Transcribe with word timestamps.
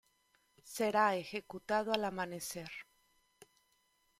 Será 0.63 1.13
ejecutado 1.15 1.93
al 1.93 2.05
amanecer. 2.05 2.71